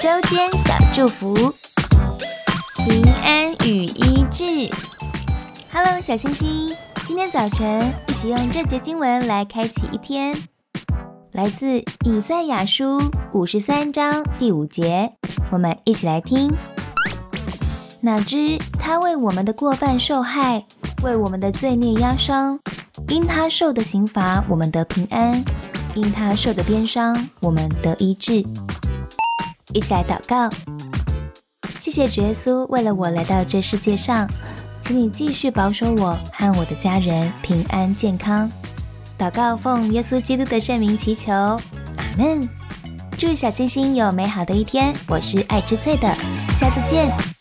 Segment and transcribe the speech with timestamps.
[0.00, 1.34] 周间小祝福，
[2.76, 4.44] 平安与医治。
[5.70, 6.74] Hello，小星星，
[7.06, 10.34] 今天早晨一起用这节经文来开启一天，
[11.32, 12.98] 来自以赛亚书
[13.34, 15.12] 五十三章第五节，
[15.50, 16.50] 我们一起来听。
[18.00, 20.64] 哪知他为我们的过犯受害，
[21.02, 22.58] 为我们的罪孽压伤，
[23.08, 25.44] 因他受的刑罚，我们得平安。
[25.96, 28.42] 因他受的鞭伤，我们得医治。
[29.72, 30.48] 一起来祷告，
[31.78, 34.28] 谢谢主耶稣为了我来到这世界上，
[34.80, 38.50] 请你继续保守我和我的家人平安健康。
[39.18, 42.48] 祷告奉耶稣基督的圣名祈求，阿门。
[43.18, 44.94] 祝小星星有美好的一天。
[45.06, 46.08] 我是爱之翠的，
[46.56, 47.39] 下次见。